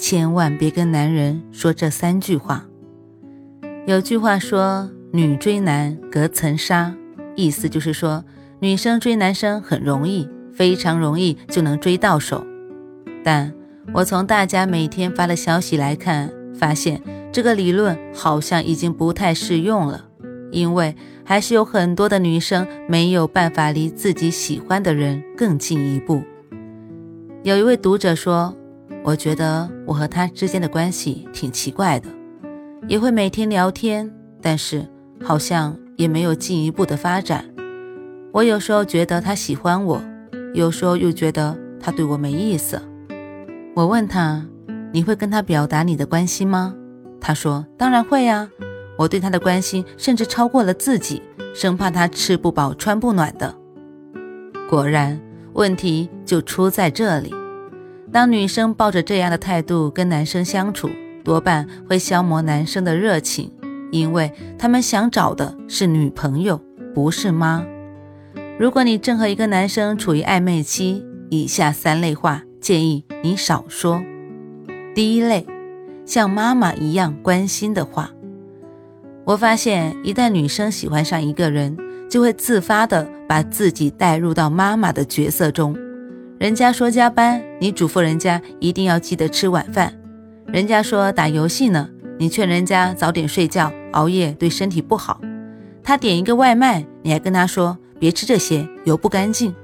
[0.00, 2.66] 千万别跟男人说这三句话。
[3.86, 6.94] 有句话说“女追男隔层纱”，
[7.36, 8.24] 意思就是说
[8.60, 12.42] 女生追男生很容易，非常容易就能追到手。
[13.22, 13.52] 但
[13.92, 20.06] 我从大家每天发的消息来看，发现这个理论好像已经不太适用了，
[20.50, 26.22] 因为还是有很多的女生没有办法离自己喜欢的人更进一步。
[27.42, 28.56] 有一位读者说。
[29.02, 32.08] 我觉得我和他之间的关系挺奇怪的，
[32.86, 34.86] 也会每天聊天，但是
[35.24, 37.44] 好像也没有进一步的发展。
[38.32, 40.02] 我有时候觉得他喜欢我，
[40.54, 42.80] 有时候又觉得他对我没意思。
[43.74, 44.44] 我问他
[44.92, 46.74] ：“你会跟他表达你的关心吗？”
[47.20, 48.48] 他说：“当然会呀，
[48.98, 51.22] 我对他的关心甚至超过了自己，
[51.54, 53.54] 生怕他吃不饱穿不暖的。”
[54.68, 55.18] 果然，
[55.54, 57.34] 问题就出在这里。
[58.12, 60.90] 当女生抱着这样的态度跟男生相处，
[61.22, 63.52] 多半会消磨男生的热情，
[63.92, 66.60] 因为他们想找的是女朋友，
[66.92, 67.64] 不是妈。
[68.58, 74.02] 如果你正和一个男生处于暧昧期，以下三类话建议你少说。
[74.92, 75.46] 第一类，
[76.04, 78.10] 像妈妈一样关心的话。
[79.24, 81.76] 我发现，一旦女生喜欢上一个人，
[82.10, 85.76] 就会自发的把自己带入到妈妈的角色中。
[86.40, 89.90] 人家说加班，你嘱咐人家一定要记得吃晚饭；
[90.46, 95.20] 人家说打游戏呢，你劝人家早点睡觉，熬夜对身体不好。
[95.82, 99.54] 他点一个外卖，你还跟他说别吃这些，油不干净。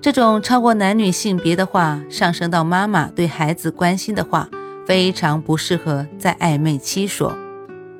[0.00, 4.48] 这种超过男女性别的话，上升到妈妈对孩子关心的话，
[4.88, 7.32] 非常不适合在暧昧期说，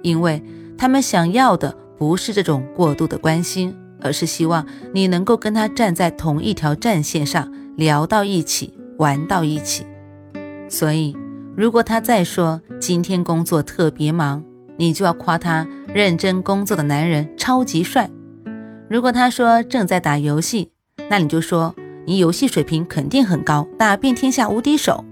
[0.02, 0.42] 因为
[0.76, 7.48] 他们想要的不是这种过度的关心，而是希望你能够跟他站在同一条战线上。
[7.76, 9.84] 聊到一起，玩到一起，
[10.66, 11.14] 所以
[11.54, 14.42] 如果他再说今天工作特别忙，
[14.78, 18.08] 你就要夸他认真工作的男人超级帅；
[18.88, 20.70] 如果他说正在打游戏，
[21.10, 21.74] 那你就说
[22.06, 25.04] 你游戏水平肯定很高，打遍天下无敌手。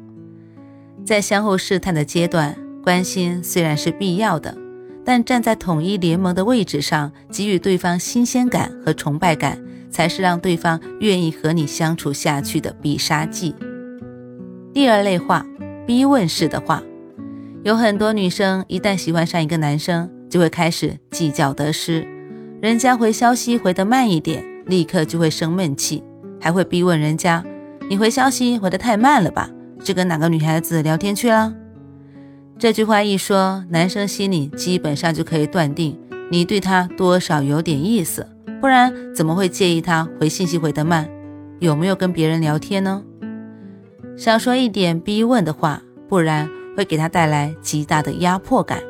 [1.04, 4.56] 在相互试探的阶段，关心虽然是必要的，
[5.04, 9.62] 但站在统一联盟的位置上，给予对方新鲜感和崇拜感。
[9.94, 13.55] 才是让对方愿意和你相处下去的必杀技。
[14.72, 15.47] 第二类话，
[15.87, 16.82] 逼问式的话，
[17.62, 22.05] 有很多女生一旦喜欢上一个男生，就会开始计较得失。
[22.60, 26.03] 人家回消息回得慢一点，立刻就会生闷气，
[26.41, 27.44] 还会逼问人家
[27.88, 29.49] ：“你回消息回得太慢了吧？
[29.84, 31.55] 是跟哪个女孩子聊天去了？”
[32.59, 35.97] 这句话一说，男生心里基本上就可以断定
[36.32, 38.26] 你对他多少有点意思。
[38.64, 41.06] 不然怎么会介意他回信息回得慢？
[41.60, 43.04] 有没有跟别人聊天呢？
[44.16, 48.82] 少说一点逼问的话，不然会给他带来极大的压迫感。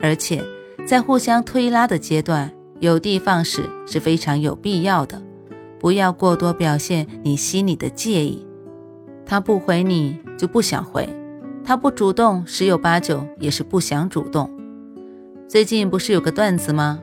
[0.00, 0.40] 而且
[0.86, 5.20] 在互相推拉的阶段，有的放矢是非常有必要的。
[5.80, 8.46] 不要过多表现你心里的介意。
[9.26, 11.08] 他不回你就不想回，
[11.64, 14.48] 他不主动十有八九也是不想主动。
[15.48, 17.00] 最近不是有个段子吗？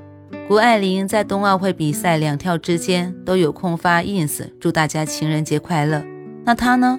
[0.48, 6.02] 谷爱凌在冬奥会比赛两跳之间都有空发 ins 祝大家情人节快乐，
[6.46, 6.98] 那她呢？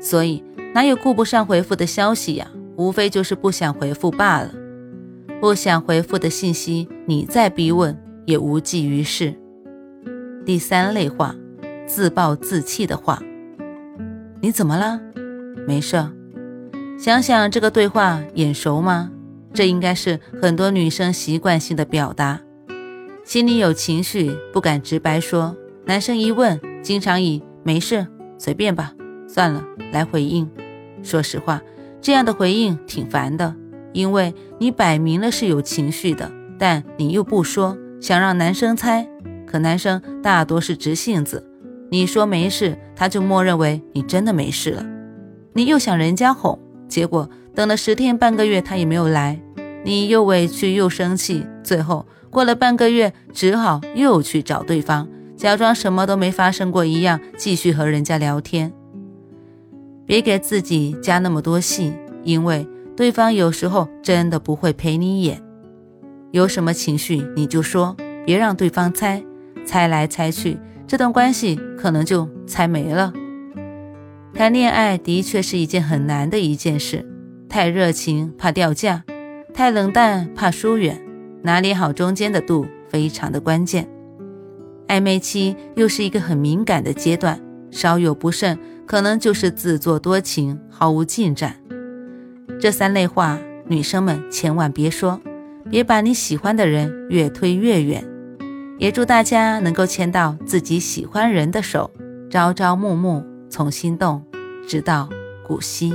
[0.00, 0.42] 所以
[0.74, 2.50] 哪有顾不上回复的消息呀？
[2.76, 4.52] 无非就是不想回复罢了。
[5.40, 9.32] 不想回复的信息，你再逼问也无济于事。
[10.44, 11.36] 第三类话，
[11.86, 13.22] 自暴自弃的话。
[14.40, 15.00] 你怎么了？
[15.68, 16.04] 没事。
[16.98, 19.12] 想想这个对话眼熟吗？
[19.54, 22.40] 这应该是很多女生习惯性的表达。
[23.24, 25.56] 心里有情绪，不敢直白说。
[25.84, 28.04] 男生一问，经常以“没事，
[28.36, 28.92] 随便吧，
[29.28, 30.50] 算了”来回应。
[31.04, 31.62] 说实话，
[32.00, 33.54] 这样的回应挺烦的，
[33.92, 39.08] 因为你摆明了是有情绪的，但你又不说，想让男生猜。
[39.46, 41.48] 可男生大多是直性子，
[41.90, 44.84] 你说没事，他就默认为你真的没事了。
[45.52, 46.58] 你又想人家哄，
[46.88, 49.40] 结果等了十天半个月，他也没有来，
[49.84, 52.04] 你又委屈又生气，最后。
[52.32, 55.06] 过了半个月，只好又去找对方，
[55.36, 58.72] 假装什么都没发生过一样，继续和人家聊天。
[60.06, 61.92] 别给自己加那么多戏，
[62.24, 65.42] 因为对方有时候真的不会陪你演。
[66.30, 67.94] 有什么情绪你就说，
[68.24, 69.22] 别让对方猜，
[69.66, 73.12] 猜来猜去，这段关系可能就猜没了。
[74.32, 77.06] 谈恋爱的确是一件很难的一件事，
[77.46, 79.04] 太热情怕掉价，
[79.52, 80.98] 太冷淡怕疏远，
[81.42, 83.88] 拿捏好中间的度非常的关键。
[84.88, 87.40] 暧昧期又是一个很敏感的阶段，
[87.70, 91.56] 稍有不慎，可能就是自作多情，毫无进展。
[92.60, 95.20] 这三类话，女生们千万别说，
[95.70, 98.04] 别把你喜欢的人越推越远。
[98.78, 101.90] 也祝大家能够牵到自己喜欢人的手，
[102.28, 104.22] 朝朝暮暮，从心动
[104.66, 105.08] 直到
[105.46, 105.94] 古稀。